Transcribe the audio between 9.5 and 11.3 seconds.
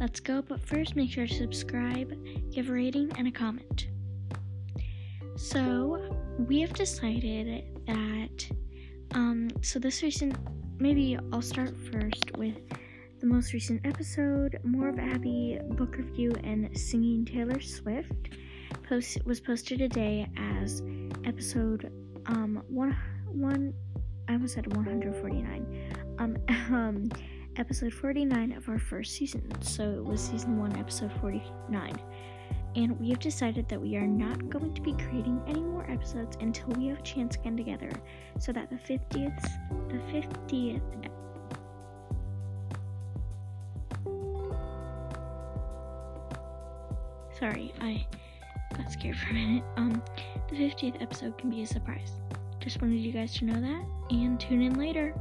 so this recent, maybe